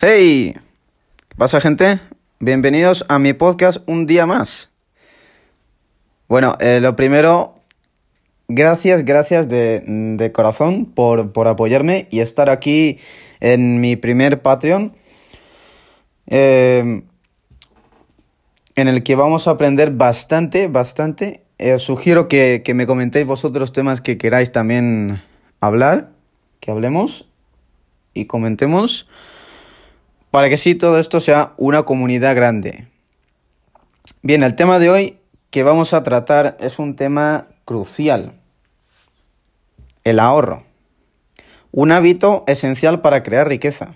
[0.00, 0.56] Hey,
[1.28, 2.00] ¿qué pasa gente?
[2.40, 4.70] Bienvenidos a mi podcast un día más.
[6.28, 7.60] Bueno, eh, lo primero,
[8.48, 12.98] gracias, gracias de, de corazón por, por, apoyarme y estar aquí
[13.38, 14.94] en mi primer Patreon.
[16.26, 17.02] Eh,
[18.74, 21.44] en el que vamos a aprender bastante, bastante.
[21.58, 25.22] Eh, os sugiero que, que me comentéis vosotros temas que queráis también
[25.60, 26.10] hablar,
[26.58, 27.28] que hablemos
[28.12, 29.06] y comentemos
[30.34, 32.88] para que sí todo esto sea una comunidad grande.
[34.20, 35.18] Bien, el tema de hoy
[35.50, 38.32] que vamos a tratar es un tema crucial.
[40.02, 40.64] El ahorro.
[41.70, 43.94] Un hábito esencial para crear riqueza.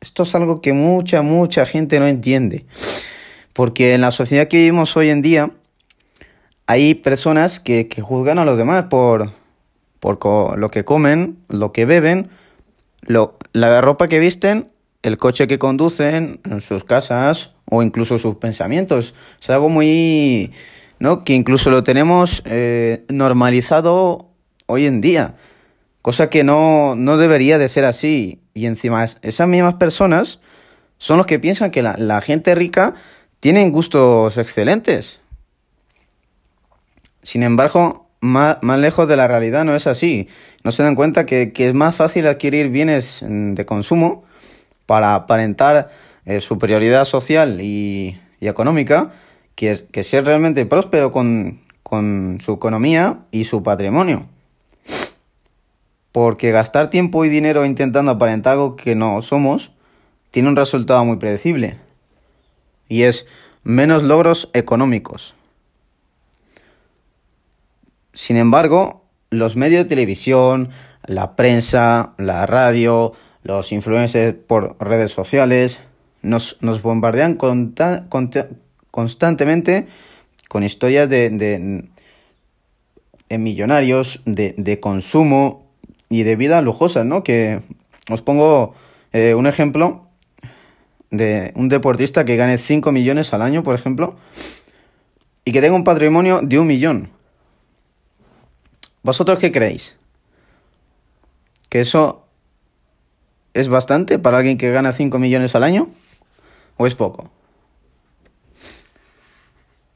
[0.00, 2.64] Esto es algo que mucha, mucha gente no entiende.
[3.52, 5.50] Porque en la sociedad que vivimos hoy en día
[6.64, 9.34] hay personas que, que juzgan a los demás por,
[10.00, 12.30] por lo que comen, lo que beben,
[13.02, 14.70] lo, la ropa que visten
[15.06, 19.14] el coche que conducen, en sus casas o incluso sus pensamientos.
[19.40, 20.52] Es algo muy...
[20.98, 21.24] ¿no?
[21.24, 24.30] Que incluso lo tenemos eh, normalizado
[24.66, 25.34] hoy en día.
[26.02, 28.40] Cosa que no, no debería de ser así.
[28.54, 30.40] Y encima esas mismas personas
[30.98, 32.94] son los que piensan que la, la gente rica
[33.40, 35.20] tiene gustos excelentes.
[37.22, 40.28] Sin embargo, más, más, lejos de la realidad no es así.
[40.64, 44.25] No se dan cuenta que, que es más fácil adquirir bienes de consumo
[44.86, 45.90] para aparentar
[46.24, 49.12] eh, superioridad social y, económica
[49.56, 54.28] que, que, ser realmente próspero con, con su economía y su patrimonio.
[56.12, 59.72] Porque gastar tiempo y dinero intentando aparentar algo que no somos
[60.30, 61.78] tiene un resultado muy predecible.
[62.88, 63.26] Y es
[63.62, 65.34] menos logros económicos.
[68.12, 70.70] Sin embargo, los medios de televisión,
[71.04, 73.12] la prensa, la radio,
[73.46, 75.80] los influencers por redes sociales
[76.22, 77.74] nos, nos bombardean con,
[78.08, 78.30] con,
[78.90, 79.86] constantemente
[80.48, 81.84] con historias de, de,
[83.28, 85.66] de millonarios, de, de, consumo
[86.08, 87.22] y de vida lujosa, ¿no?
[87.22, 87.60] Que
[88.10, 88.74] os pongo
[89.12, 90.08] eh, un ejemplo
[91.10, 94.16] de un deportista que gane 5 millones al año, por ejemplo,
[95.44, 97.10] y que tenga un patrimonio de un millón.
[99.02, 99.96] ¿Vosotros qué creéis?
[101.68, 102.25] ¿Que eso
[103.56, 105.88] es bastante para alguien que gana 5 millones al año?
[106.76, 107.30] ¿O es poco?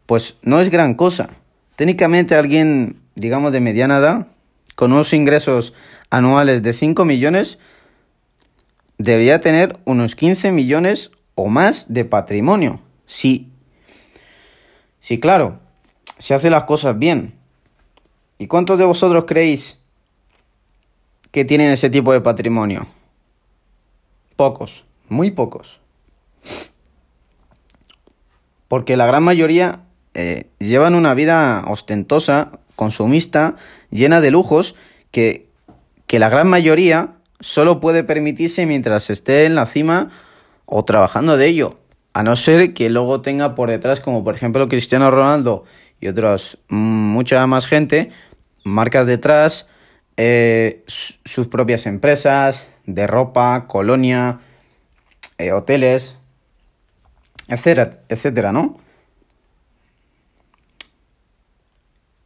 [0.06, 1.31] Pues no es gran cosa.
[1.76, 4.26] Técnicamente alguien, digamos, de mediana edad,
[4.75, 5.75] con unos ingresos
[6.09, 7.59] anuales de 5 millones,
[8.97, 12.81] debería tener unos 15 millones o más de patrimonio.
[13.04, 13.53] Sí.
[15.00, 15.60] Sí, claro.
[16.19, 17.34] Se hace las cosas bien.
[18.38, 19.78] ¿Y cuántos de vosotros creéis
[21.31, 22.87] que tienen ese tipo de patrimonio?
[24.41, 25.81] Pocos, muy pocos.
[28.69, 29.81] Porque la gran mayoría
[30.15, 33.56] eh, llevan una vida ostentosa, consumista,
[33.91, 34.77] llena de lujos,
[35.11, 35.47] que,
[36.06, 40.09] que la gran mayoría solo puede permitirse mientras esté en la cima
[40.65, 41.78] o trabajando de ello.
[42.15, 45.65] A no ser que luego tenga por detrás, como por ejemplo Cristiano Ronaldo
[46.01, 48.11] y otros, mm, mucha más gente,
[48.65, 49.67] marcas detrás,
[50.16, 54.41] eh, sus propias empresas, de ropa, colonia,
[55.38, 56.16] eh, hoteles,
[57.48, 58.78] etcétera, etcétera, ¿no?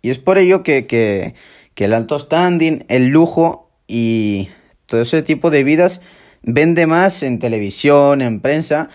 [0.03, 1.35] Y es por ello que, que,
[1.75, 4.51] que, el alto standing, el lujo y
[4.87, 6.03] todo ese tipo de vidas
[6.43, 8.91] vende más en televisión, en prensa,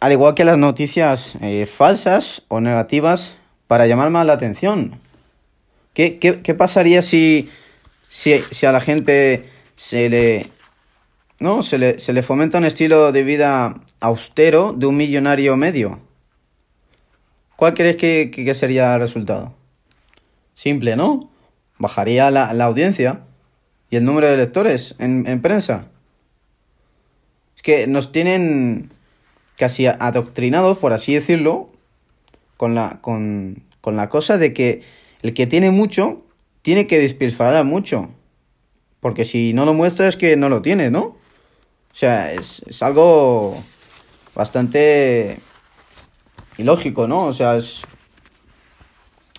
[0.00, 3.38] al igual que las noticias eh, falsas o negativas
[3.68, 5.00] para llamar más la atención.
[5.94, 7.48] ¿Qué, qué, qué pasaría si,
[8.08, 10.50] si, si a la gente se le
[11.38, 11.62] ¿no?
[11.62, 16.00] Se le, se le fomenta un estilo de vida austero de un millonario medio.
[17.56, 19.54] ¿Cuál crees que, que, sería el resultado?
[20.54, 21.30] Simple, ¿no?
[21.78, 23.22] Bajaría la, la, audiencia
[23.90, 25.88] y el número de lectores en, en prensa.
[27.56, 28.90] Es que nos tienen
[29.56, 31.70] casi adoctrinados, por así decirlo,
[32.56, 34.82] con la, con, con la cosa de que
[35.22, 36.22] el que tiene mucho
[36.66, 38.10] tiene que despilfarrar mucho.
[38.98, 41.00] Porque si no lo muestra es que no lo tiene, ¿no?
[41.04, 41.18] O
[41.92, 43.62] sea, es, algo
[44.34, 45.38] bastante
[46.58, 47.26] ilógico, ¿no?
[47.26, 47.82] O sea, es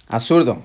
[0.07, 0.63] absurdo.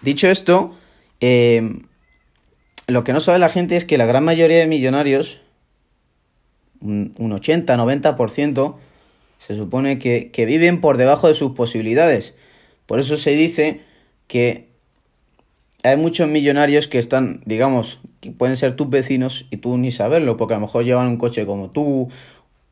[0.00, 0.74] Dicho esto,
[1.20, 1.82] eh,
[2.86, 5.42] lo que no sabe la gente es que la gran mayoría de millonarios,
[6.80, 8.78] un, un 80-90%,
[9.46, 12.34] se supone que, que viven por debajo de sus posibilidades.
[12.86, 13.80] Por eso se dice
[14.26, 14.68] que
[15.82, 20.38] hay muchos millonarios que están, digamos, que pueden ser tus vecinos y tú ni saberlo,
[20.38, 22.08] porque a lo mejor llevan un coche como tú,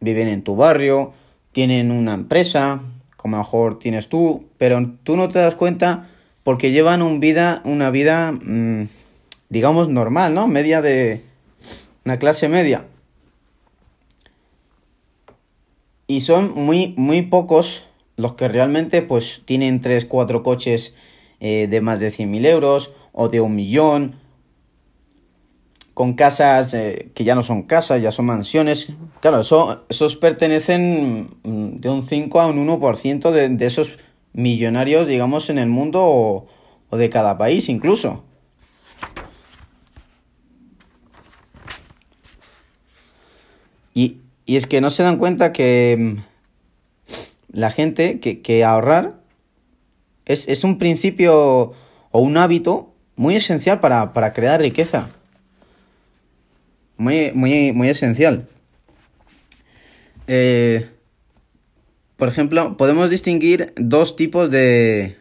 [0.00, 1.12] viven en tu barrio,
[1.52, 2.80] tienen una empresa,
[3.18, 6.08] como a lo mejor tienes tú, pero tú no te das cuenta
[6.42, 8.84] porque llevan un vida, una vida, mmm,
[9.50, 10.48] digamos, normal, ¿no?
[10.48, 11.20] Media de...
[12.06, 12.86] una clase media.
[16.12, 17.84] Y son muy, muy pocos
[18.18, 20.94] los que realmente pues tienen 3, 4 coches
[21.40, 24.16] eh, de más de 100.000 euros o de un millón,
[25.94, 28.88] con casas eh, que ya no son casas, ya son mansiones.
[29.20, 33.98] Claro, eso, esos pertenecen mm, de un 5 a un 1% de, de esos
[34.34, 36.46] millonarios, digamos, en el mundo o,
[36.90, 38.22] o de cada país incluso.
[43.94, 44.21] Y,
[44.52, 46.16] y, es que no se dan cuenta que mm,
[47.52, 49.20] la gente, que, ahorrar
[50.26, 51.72] es, es, un principio
[52.10, 55.08] o un hábito muy esencial para, para crear riqueza.
[56.96, 58.48] Muy, muy, muy esencial.
[60.26, 60.88] Eh,
[62.16, 65.16] por ejemplo, podemos distinguir dos tipos de,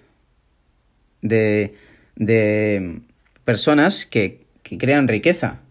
[1.22, 1.76] de,
[2.16, 3.02] de
[3.46, 5.62] personas que, que crean riqueza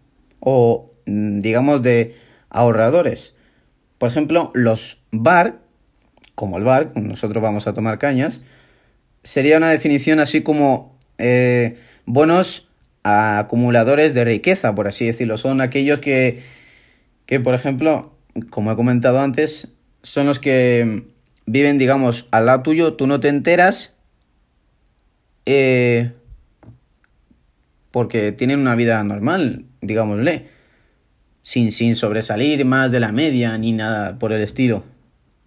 [0.41, 2.17] o mm, digamos de
[2.49, 3.35] ahorradores.
[4.01, 5.59] Por ejemplo, los bar,
[6.35, 8.41] como el bar, nosotros vamos a tomar cañas,
[9.23, 11.77] sería una definición así como eh,
[12.07, 12.71] buenos
[13.03, 15.37] acumuladores de riqueza, por así decirlo.
[15.37, 16.43] Son aquellos que,
[17.27, 18.15] que, por ejemplo,
[18.49, 21.05] como he comentado antes, son los que
[21.45, 23.99] viven, digamos, al lado tuyo, tú no te enteras
[25.45, 26.13] eh,
[27.91, 30.49] porque tienen una vida normal, digámosle,
[31.43, 34.85] sin, sin sobresalir más de la media ni nada por el estilo.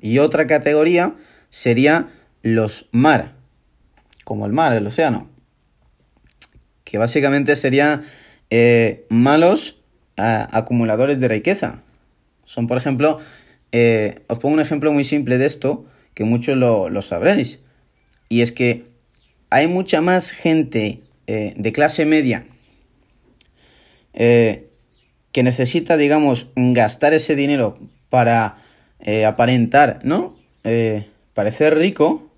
[0.02, 1.16] Y otra categoría
[1.50, 2.10] sería
[2.42, 3.34] los mar,
[4.24, 5.34] como el mar, el océano
[6.94, 8.04] que básicamente serían
[8.52, 9.80] eh, malos
[10.16, 11.82] acumuladores de riqueza.
[12.46, 13.18] Son, por ejemplo,
[13.72, 17.62] eh, os pongo un ejemplo muy simple de esto, que muchos lo, sabréis,
[18.30, 18.86] y es que
[19.50, 22.46] hay mucha más gente eh, de clase media
[25.34, 27.78] que necesita, digamos, gastar ese dinero
[28.10, 28.56] para
[29.28, 30.38] aparentar, ¿no?
[31.34, 32.32] parecer rico,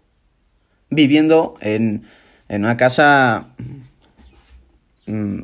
[0.90, 2.06] viviendo en,
[2.50, 3.50] en una casa
[5.08, 5.40] Mm,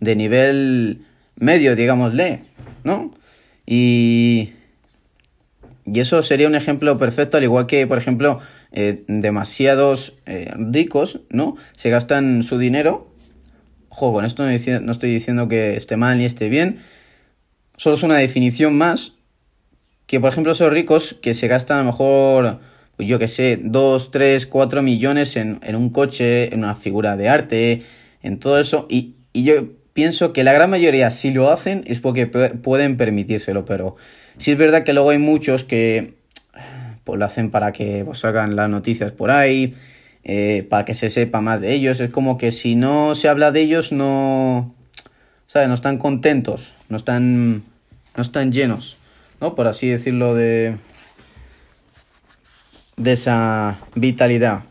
[0.00, 1.04] de nivel
[1.36, 2.42] medio, digámosle,
[2.84, 3.14] ¿no?
[3.64, 4.52] Y,
[5.84, 8.40] y eso sería un ejemplo perfecto, al igual que, por ejemplo,
[8.72, 11.56] eh, demasiados eh, ricos, ¿no?
[11.76, 13.08] Se gastan su dinero.
[13.98, 16.80] Ojo, con esto no, estoy diciendo que esté mal ni esté bien.
[17.78, 19.14] Solo es una definición más.
[20.04, 22.60] Que, por ejemplo, esos ricos que se gastan a lo mejor,
[22.96, 27.16] pues yo que sé, 2, 3, 4 millones en, en un coche, en una figura
[27.16, 27.82] de arte,
[28.22, 28.86] en todo eso.
[28.90, 29.64] Y, yo
[29.94, 33.96] pienso que la gran mayoría, si lo hacen, es porque pueden permitírselo, pero
[34.36, 36.16] sí es verdad que luego hay muchos que
[37.04, 39.74] pues lo hacen para que pues, salgan las noticias por ahí,
[40.28, 42.00] eh, para que se sepa más de ellos.
[42.00, 44.74] Es como que si no se habla de ellos, no.
[45.46, 45.68] ¿Sabes?
[45.68, 47.62] No están contentos, no están.
[48.16, 48.96] No están llenos,
[49.40, 49.54] ¿no?
[49.54, 50.78] Por así decirlo, de.
[52.96, 54.64] de esa vitalidad.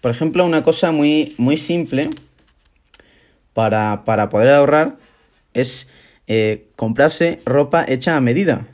[0.00, 2.08] Por ejemplo, una cosa muy, muy simple
[3.52, 4.96] para, poder ahorrar
[5.54, 5.90] es
[6.28, 8.66] eh, comprarse ropa hecha a medida.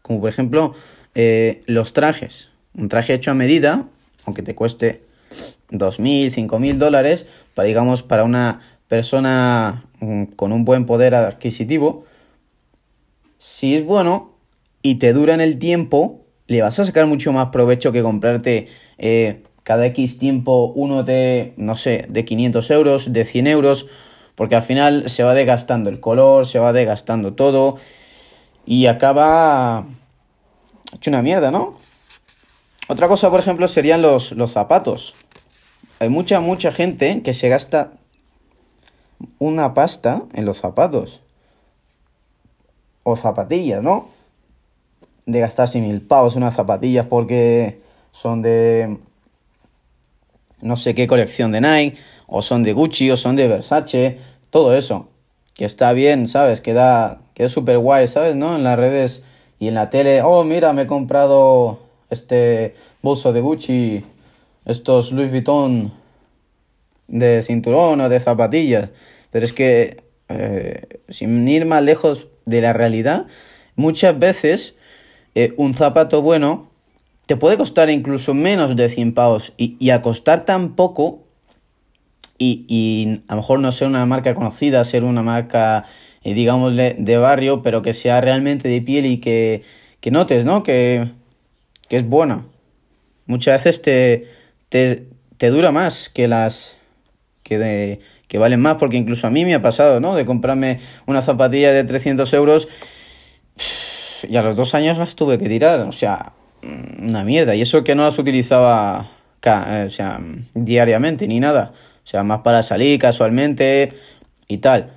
[0.00, 0.74] Como por ejemplo
[1.14, 2.50] eh, los trajes.
[2.74, 3.86] Un traje hecho a medida,
[4.24, 5.02] aunque te cueste
[5.70, 12.04] 2.000, 5.000 dólares, para, digamos, para una persona mm, con un buen poder adquisitivo,
[13.38, 14.32] si es bueno
[14.82, 18.68] y te dura en el tiempo, le vas a sacar mucho más provecho que comprarte
[18.98, 23.86] eh, cada X tiempo uno de, no sé, de 500 euros, de 100 euros,
[24.34, 27.76] porque al final se va desgastando el color, se va desgastando todo
[28.66, 29.86] y acaba
[30.92, 31.78] hecho una mierda, ¿no?
[32.88, 35.14] Otra cosa, por ejemplo, serían los, los zapatos.
[35.98, 37.92] Hay mucha, mucha gente que se gasta
[39.38, 41.20] una pasta en los zapatos.
[43.04, 44.08] O zapatillas, ¿no?
[45.26, 47.80] De gastarse mil pavos en unas zapatillas porque
[48.10, 48.98] son de
[50.62, 54.18] no sé qué colección de Nike, o son de Gucci, o son de Versace,
[54.50, 55.08] todo eso.
[55.54, 56.60] Que está bien, ¿sabes?
[56.60, 58.36] Queda, queda súper guay, ¿sabes?
[58.36, 58.56] ¿No?
[58.56, 59.24] En las redes
[59.62, 61.78] y en la tele, oh, mira, me he comprado
[62.10, 64.04] este bolso de Gucci,
[64.64, 65.92] estos Louis Vuitton
[67.06, 68.90] de cinturón o de zapatillas.
[69.30, 73.26] Pero es que, eh, sin ir más lejos de la realidad,
[73.76, 74.74] muchas veces
[75.36, 76.68] eh, un zapato bueno
[77.26, 81.22] te puede costar incluso menos de 100 pavos y, a costar tan poco
[82.36, 85.84] y, y a lo mejor no ser una marca conocida, ser una marca,
[86.24, 89.62] eh, digamos, de, barrio, pero que sea realmente de piel y que,
[90.00, 90.62] que notes, ¿no?
[90.62, 91.10] Que,
[91.88, 92.46] que es buena.
[93.26, 94.28] Muchas veces te,
[94.68, 96.76] te, te dura más que las
[97.42, 100.14] que, de, que valen más, porque incluso a mí me ha pasado, ¿no?
[100.14, 102.68] De comprarme una zapatilla de 300 euros
[104.28, 107.54] y a los dos años las tuve que tirar, o sea, una mierda.
[107.54, 109.10] Y eso que no las utilizaba
[109.44, 110.20] o sea,
[110.54, 111.72] diariamente ni nada.
[112.04, 113.92] O sea, más para salir casualmente
[114.48, 114.92] y tal.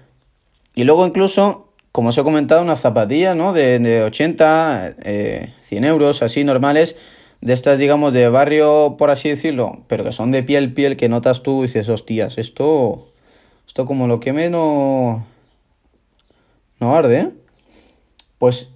[0.75, 3.53] Y luego incluso, como os he comentado, unas zapatillas, ¿no?
[3.53, 6.97] De, de 80, eh, 100 euros, así normales.
[7.41, 9.83] De estas, digamos, de barrio, por así decirlo.
[9.87, 13.11] Pero que son de piel, piel, que notas tú y dices, hostias, esto...
[13.67, 15.25] Esto como lo que no...
[16.79, 17.29] No arde, ¿eh?
[18.37, 18.69] Pues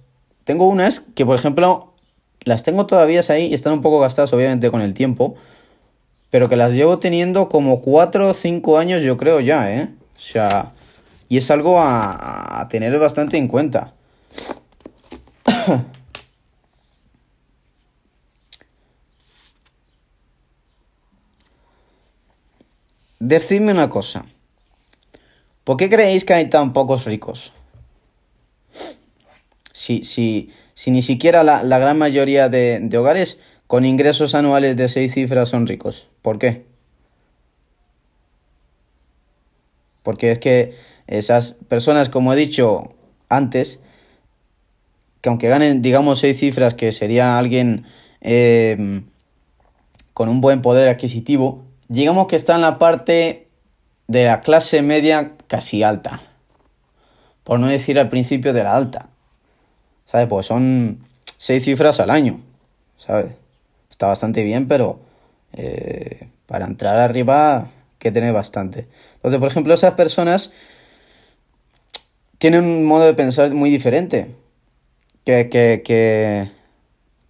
[0.44, 1.92] tengo unas que, por ejemplo,
[2.44, 5.36] las tengo todavía ahí y están un poco gastadas, obviamente, con el tiempo
[6.30, 9.88] pero que las llevo teniendo como 4 o 5 años yo creo ya, ¿eh?
[10.16, 10.72] O sea,
[11.30, 13.94] y es algo a, tener bastante en cuenta.
[23.20, 24.26] Decidme una cosa.
[25.62, 27.52] ¿Por qué creéis que hay tan pocos ricos?
[29.72, 34.76] Si, si, si ni siquiera la, la gran mayoría de, de hogares con ingresos anuales
[34.76, 36.08] de seis cifras son ricos.
[36.22, 36.66] ¿Por qué?
[40.02, 42.94] Porque es que esas personas, como he dicho
[43.28, 43.80] antes,
[45.20, 47.84] que aunque ganen, digamos, seis cifras, que sería alguien
[48.22, 49.04] em,
[50.14, 53.48] con un buen poder adquisitivo, digamos que está en la parte
[54.08, 56.22] de la clase media casi alta.
[57.44, 59.08] Por no decir al principio de la alta.
[60.06, 60.28] ¿Sabes?
[60.28, 61.04] Pues son
[61.36, 62.40] seis cifras al año.
[62.96, 63.32] ¿Sabes?
[64.00, 64.98] está bastante bien, pero
[65.52, 68.88] eh, para entrar arriba que tener bastante.
[69.16, 70.52] Entonces, por ejemplo, esas personas
[72.40, 74.28] tienen un modo de pensar muy diferente
[75.24, 76.50] que, que, que,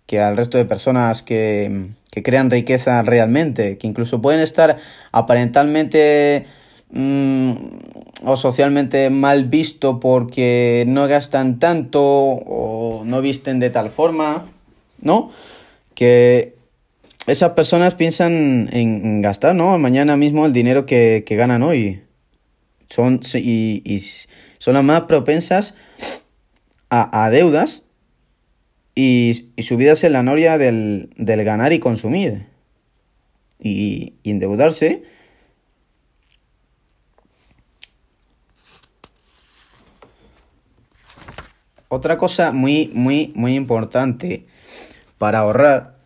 [0.07, 4.79] que al resto de personas que, que, crean riqueza realmente, que incluso pueden estar
[5.11, 6.47] aparentalmente
[6.91, 7.53] mm,
[8.23, 14.47] o socialmente mal visto porque no gastan tanto o no visten de tal forma,
[15.03, 15.33] ¿no?
[15.95, 16.55] Que
[17.27, 19.77] esas personas piensan en gastar, ¿no?
[19.77, 22.03] Mañana mismo el dinero que, ganan hoy.
[22.89, 24.03] Son, y,
[24.61, 25.75] son las más propensas
[26.91, 27.85] a, deudas
[28.95, 32.47] y, subidas en la noria del, ganar y consumir.
[33.59, 35.03] Y, y endeudarse.
[41.89, 44.47] Otra cosa muy, muy, muy importante
[45.19, 45.97] para ahorrar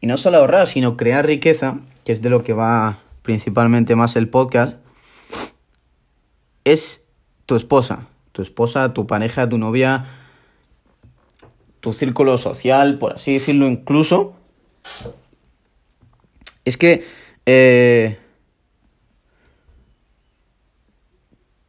[0.00, 4.16] y no solo ahorrar, sino crear riqueza, que es de lo que va principalmente más
[4.16, 4.78] el podcast,
[6.64, 6.99] es
[7.50, 8.06] tu esposa.
[8.30, 10.06] Tu esposa, tu pareja, tu novia,
[11.80, 14.36] tu círculo social, por así decirlo incluso.
[16.64, 17.04] Es que...
[17.46, 18.18] Eh,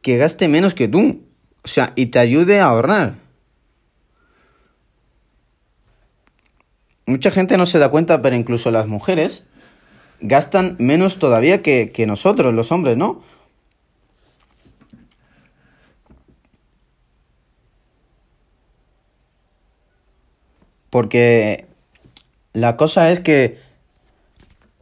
[0.02, 1.24] que gaste menos que tú.
[1.64, 3.16] O sea, y te ayude a ahorrar.
[7.06, 9.44] mucha gente no se da cuenta, pero incluso las mujeres
[10.20, 13.24] gastan menos todavía que, nosotros, los hombres, ¿no?
[20.92, 21.64] Porque
[22.52, 23.58] la cosa es que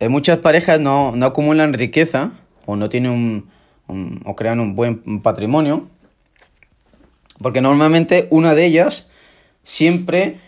[0.09, 2.33] muchas parejas no, acumulan riqueza
[2.67, 3.13] o no tienen
[3.87, 5.87] un, o crean un buen patrimonio.
[7.41, 9.07] Porque normalmente una de ellas
[9.63, 10.39] siempre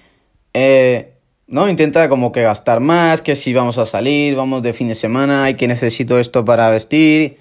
[0.53, 1.13] eh,
[1.47, 1.69] ¿no?
[1.69, 5.49] Intenta como que gastar más, que si vamos a salir, vamos de fin de semana
[5.51, 7.39] y que necesito esto para vestir,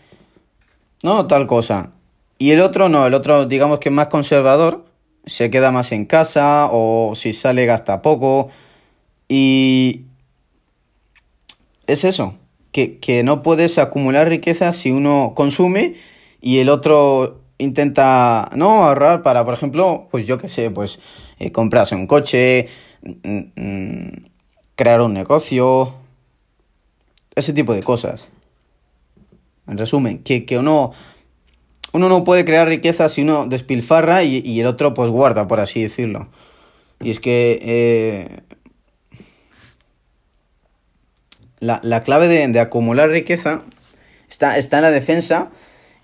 [1.02, 1.26] ¿no?
[1.28, 1.92] Tal cosa.
[2.38, 4.86] Y el otro no, el otro digamos que es más conservador,
[5.26, 8.50] se queda más en casa o si sale gasta poco
[9.28, 10.04] y
[11.88, 12.36] es eso,
[12.72, 15.96] que, que no puedes acumular riqueza si uno consume
[16.42, 18.84] y el otro intenta, ¿no?
[18.84, 21.00] Ahorrar para, por ejemplo, pues yo qué sé, pues
[21.40, 22.68] eh, comprarse un coche,
[23.02, 24.24] Mm, mm,
[24.76, 25.96] crear un negocio,
[27.36, 28.28] ese tipo de cosas.
[29.68, 30.92] En resumen, que, uno,
[31.94, 35.82] uno no puede crear riqueza si uno despilfarra y, el otro pues guarda, por así
[35.82, 36.30] decirlo.
[37.00, 38.28] Y es que eh,
[41.60, 43.64] la, clave de, acumular riqueza
[44.30, 45.50] está, está en la defensa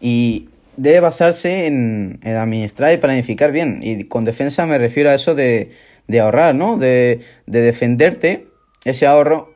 [0.01, 3.79] y debe basarse en, en administrar y planificar bien.
[3.81, 5.71] Y con defensa me refiero a eso de
[6.07, 6.77] de ahorrar, ¿no?
[6.77, 8.47] De, de defenderte
[8.85, 9.53] ese ahorro,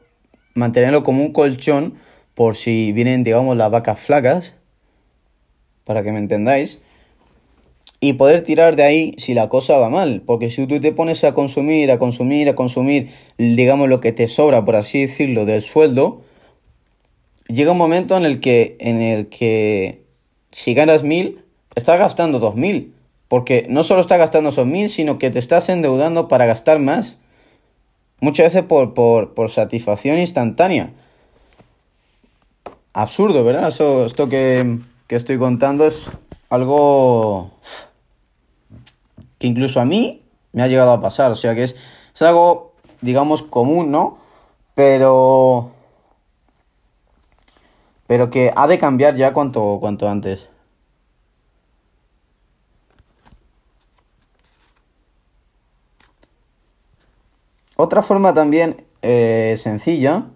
[0.53, 1.95] mantenerlo como un colchón
[2.33, 4.55] por si vienen, digamos, las vacas flacas,
[5.85, 6.81] para que me entendáis,
[7.99, 11.23] y poder tirar de ahí si la cosa va mal, porque si tú te pones
[11.23, 15.61] a consumir, a consumir, a consumir, digamos, lo que te sobra, por así decirlo, del
[15.61, 16.21] sueldo,
[17.47, 20.01] llega un momento en el que, en el que
[20.51, 21.39] si ganas mil,
[21.75, 22.93] estás gastando dos mil.
[23.31, 27.17] Porque no solo estás gastando esos mil, sino que te estás endeudando para gastar más.
[28.19, 30.91] Muchas veces por, por, satisfacción instantánea.
[32.91, 33.69] Absurdo, ¿verdad?
[33.69, 34.79] Eso, esto que,
[35.11, 36.09] que estoy contando es
[36.49, 37.51] algo
[39.39, 41.31] que incluso a mí me ha llegado a pasar.
[41.31, 41.75] O sea que es,
[42.21, 44.19] algo, digamos, común, ¿no?
[44.73, 45.71] Pero
[48.07, 50.47] pero que ha de cambiar ya cuanto, cuanto antes.
[57.75, 60.27] Otra forma también eh, sencilla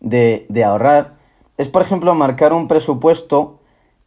[0.00, 1.14] de, ahorrar
[1.58, 3.59] es, por ejemplo, marcar un presupuesto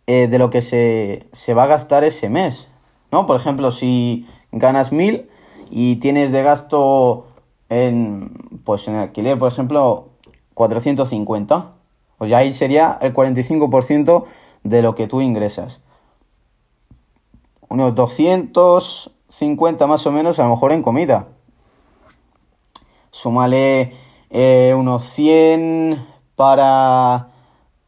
[0.07, 2.67] eh, de lo que se, se, va a gastar ese mes.
[3.11, 3.25] ¿no?
[3.25, 5.29] Por ejemplo, si ganas mil
[5.69, 7.27] y tienes de gasto
[7.69, 10.09] en, pues en alquiler, por ejemplo,
[10.53, 11.73] 450
[12.23, 14.23] pues ya ahí sería el 45%
[14.63, 15.81] de lo que tú ingresas.
[17.67, 21.27] Unos 250 más o menos a lo mejor en comida.
[23.11, 23.91] Súmale
[24.29, 26.07] eh, unos 100
[26.37, 27.27] para...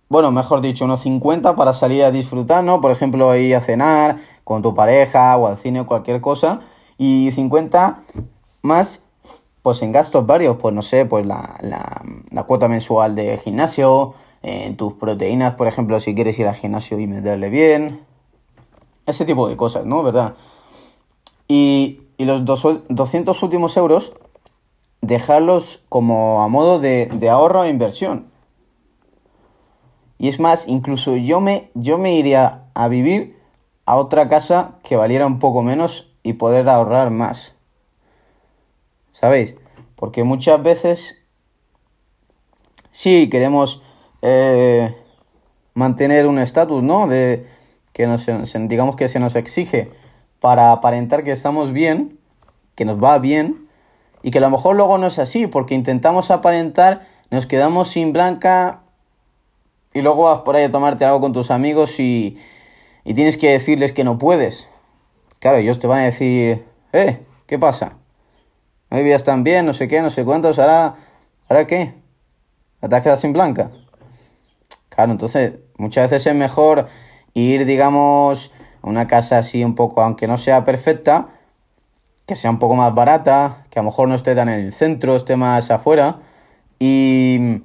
[0.07, 2.79] Bueno, mejor dicho, unos 50 para salir a disfrutar, ¿no?
[2.79, 6.59] Por ejemplo, ir a cenar con tu pareja o al cine o cualquier cosa.
[6.97, 7.99] Y 50
[8.61, 9.01] más
[9.65, 14.77] pues en gastos varios, pues no sé, pues la, la, cuota mensual de gimnasio, en
[14.77, 18.05] tus proteínas, por ejemplo, si quieres ir al gimnasio y meterle bien,
[19.07, 20.03] ese tipo de cosas, ¿no?
[20.03, 20.35] ¿Verdad?
[21.47, 24.13] Y, y los dos, 200 últimos euros,
[25.01, 28.27] dejarlos como a modo de, de ahorro e inversión.
[30.17, 33.37] Y es más, incluso yo me, yo me iría a vivir
[33.85, 37.55] a otra casa que valiera un poco menos y poder ahorrar más.
[39.15, 39.55] ¿sabéis?
[39.95, 41.17] Porque muchas veces
[42.91, 43.81] sí queremos
[44.21, 44.93] eh,
[45.73, 47.07] mantener un estatus, ¿no?
[47.07, 47.47] De
[47.93, 48.25] que nos,
[48.67, 49.89] digamos que se nos exige
[50.41, 52.19] para aparentar que estamos bien,
[52.75, 53.69] que nos va bien,
[54.21, 58.11] y que a lo mejor luego no es así, porque intentamos aparentar, nos quedamos sin
[58.11, 58.81] blanca
[59.95, 62.37] y luego vas por ahí a tomarte algo con tus amigos y,
[63.05, 64.67] y tienes que decirles que no puedes.
[65.39, 67.93] Claro, ellos te van a decir, eh, ¿qué pasa?
[68.91, 70.95] no vivías tan bien, no sé qué, no sé cuántos, ahora,
[71.47, 71.95] ¿ahora qué?
[72.81, 73.71] ¿Te has quedado sin blanca?
[74.89, 76.87] Claro, entonces muchas veces es mejor
[77.33, 81.29] ir, digamos, a una casa así un poco, aunque no sea perfecta,
[82.27, 84.73] que sea un poco más barata, que a lo mejor no esté tan en el
[84.73, 86.19] centro, esté más afuera,
[86.79, 87.61] y...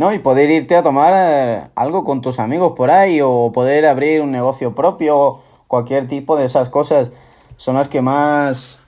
[0.00, 0.14] ¿no?
[0.14, 4.22] Y poder irte a tomar eh, algo con tus amigos por ahí, o poder abrir
[4.22, 7.10] un negocio propio, cualquier tipo de esas cosas,
[7.58, 8.78] son las que más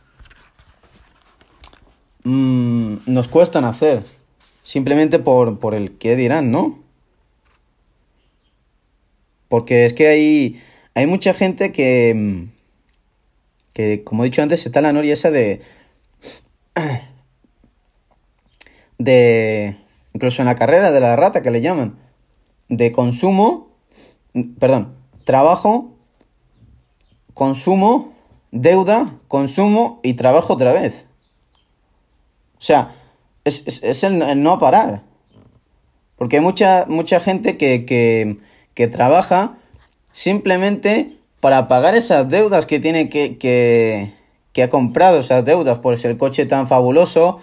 [2.25, 4.05] mmm, nos cuestan hacer.
[4.65, 6.79] Simplemente por, por el qué dirán, ¿no?
[9.49, 10.63] Porque es que hay,
[10.95, 12.45] hay mucha gente que, mm,
[13.75, 15.61] que, como he dicho antes, está la noria esa de...
[18.97, 19.77] de...
[20.15, 21.99] incluso en la carrera de la rata que le llaman.
[22.69, 23.69] De consumo,
[24.59, 24.95] perdón,
[25.25, 25.93] trabajo,
[27.35, 28.13] consumo,
[28.51, 31.07] deuda, consumo y trabajo otra vez.
[32.59, 32.95] O sea,
[33.45, 35.03] es, el, no parar.
[36.17, 38.39] Porque hay mucha, mucha gente que,
[38.93, 39.59] trabaja
[40.13, 46.17] simplemente para pagar esas deudas que tiene que, que, ha comprado, esas deudas, por el
[46.17, 47.41] coche tan fabuloso,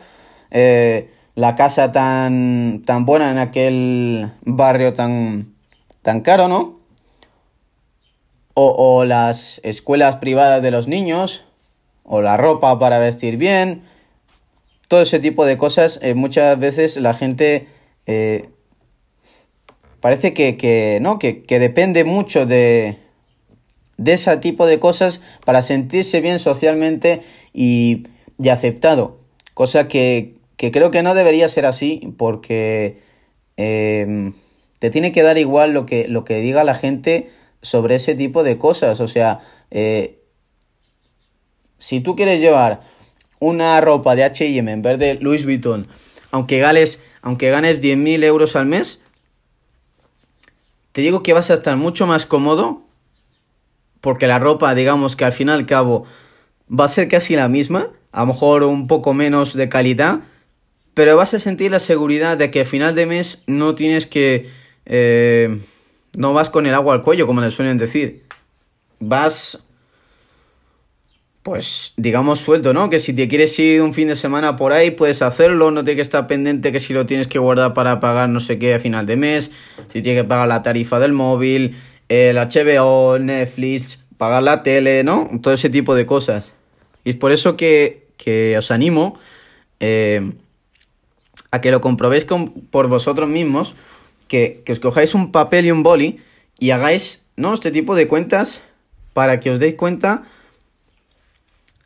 [0.52, 5.54] eh, la casa tan, tan buena en aquel barrio tan,
[6.02, 6.80] tan caro, ¿no?
[8.62, 11.46] O, las escuelas privadas de los niños,
[12.04, 13.84] o la ropa para vestir bien,
[14.90, 17.70] todo ese tipo de cosas, eh, muchas veces la gente
[18.06, 18.50] eh,
[20.02, 21.20] parece que, ¿no?
[21.20, 22.98] Que, depende mucho de,
[23.96, 27.22] de ese tipo de cosas para sentirse bien socialmente
[27.54, 28.08] y,
[28.52, 29.20] aceptado.
[29.54, 30.39] Cosa que,
[30.72, 33.02] creo que no debería ser así porque
[33.58, 34.34] em,
[34.80, 38.44] te tiene que dar igual lo que, lo que diga la gente sobre ese tipo
[38.44, 39.00] de cosas.
[39.00, 39.40] O sea,
[39.72, 40.20] eh,
[41.78, 42.82] si tú quieres llevar
[43.40, 45.88] una ropa de HM en vez de Louis Vuitton,
[46.32, 49.02] aunque, gales, aunque ganes 10.000 euros al mes,
[50.92, 52.84] te digo que vas a estar mucho más cómodo
[54.02, 56.06] porque la ropa, digamos que al fin y al cabo
[56.70, 60.22] va a ser casi la misma, a lo mejor un poco menos de calidad,
[61.00, 64.50] pero vas a sentir la seguridad de que a final de mes no tienes que...
[64.86, 65.58] Eh,
[66.18, 68.26] no vas con el agua al cuello, como le suelen decir.
[69.00, 69.64] Vas
[71.42, 72.90] pues digamos suelto, ¿no?
[72.90, 76.00] Que si te quieres ir un fin de semana por ahí, puedes hacerlo, no tienes
[76.00, 78.80] que estar pendiente que si lo tienes que guardar para pagar no sé qué a
[78.80, 79.52] final de mes,
[79.88, 81.78] si tienes que pagar la tarifa del móvil,
[82.10, 85.30] el HBO, Netflix, pagar la tele, ¿no?
[85.42, 86.54] Todo ese tipo de cosas.
[87.06, 89.18] Y es por eso que, que os animo
[89.80, 90.34] eh,
[91.52, 93.76] a que lo comprobéis por vosotros mismos,
[94.28, 96.20] que, que os cojáis un papel y un boli
[96.60, 97.54] y hagáis, ¿no?
[97.54, 98.62] Este tipo de cuentas
[99.14, 100.24] para que os deis cuenta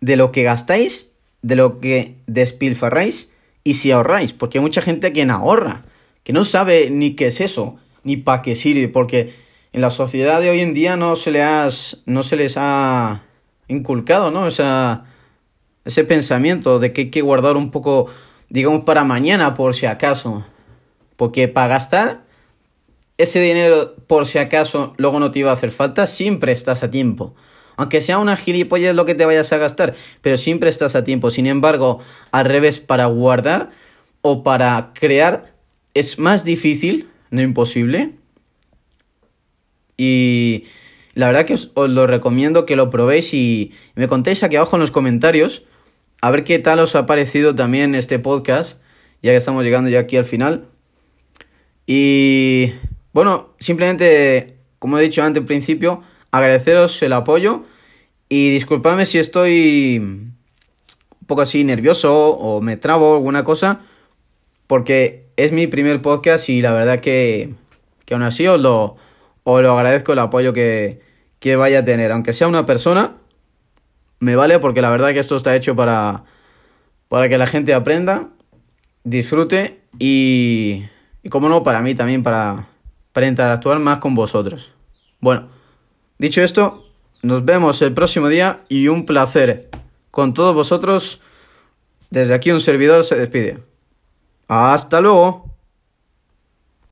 [0.02, 1.10] de lo que gastáis,
[1.42, 3.32] de lo que despilfarráis
[3.64, 5.84] y si ahorráis, porque hay mucha gente que no ahorra,
[6.24, 9.34] que no sabe ni qué es eso, ni para qué sirve, porque
[9.72, 13.24] en la sociedad de hoy en día no se, le has, no se les ha
[13.68, 14.48] inculcado, ¿no?
[14.48, 15.06] Esa,
[15.86, 18.08] ese pensamiento de que hay que guardar un poco,
[18.54, 20.46] digamos, para mañana por si acaso.
[21.16, 22.24] Porque para gastar
[23.18, 26.92] ese dinero por si acaso luego no te iba a hacer falta, siempre estás a
[26.92, 27.34] tiempo.
[27.78, 31.32] Aunque sea una gilipollez lo que te vayas a gastar, pero siempre estás a tiempo.
[31.32, 32.00] Sin embargo,
[32.32, 33.72] al revés, para guardar
[34.22, 35.56] o para crear
[35.96, 38.12] es más difícil, no imposible.
[39.98, 40.66] Y
[41.16, 44.82] la verdad que os, lo recomiendo que lo probéis y me contéis aquí abajo en
[44.82, 45.64] los comentarios
[46.24, 48.80] a ver qué tal os ha parecido también este podcast,
[49.22, 50.70] ya que estamos llegando ya aquí al final.
[51.86, 52.72] Y
[53.12, 57.66] bueno, simplemente, como he dicho antes al principio, agradeceros el apoyo
[58.30, 60.38] y disculpadme si estoy un
[61.28, 63.82] poco así nervioso o me trabo alguna cosa,
[64.66, 67.54] porque es mi primer podcast y la verdad que,
[68.06, 68.96] que aún así os lo,
[69.44, 71.02] os lo agradezco el apoyo que,
[71.40, 73.18] que vaya a tener, aunque sea una persona,
[74.24, 76.24] me vale porque la verdad que esto está hecho para,
[77.08, 78.30] para que la gente aprenda,
[79.04, 80.86] disfrute y,
[81.22, 82.68] y como no, para mí también, para,
[83.12, 84.72] para interactuar más con vosotros.
[85.20, 85.50] Bueno.
[86.24, 86.86] Dicho esto,
[87.22, 89.70] nos vemos el próximo día y un placer.
[90.12, 91.20] Con todos vosotros,
[92.12, 93.60] desde aquí un servidor se despide.
[94.48, 95.53] Hasta luego.